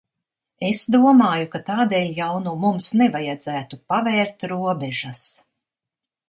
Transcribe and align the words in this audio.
Es 0.67 0.79
domāju, 0.93 1.49
ka 1.55 1.61
tādēļ 1.67 2.09
jau 2.19 2.29
nu 2.45 2.53
mums 2.63 2.87
nevajadzētu 3.03 3.81
pavērt 3.93 4.49
robežas. 4.55 5.29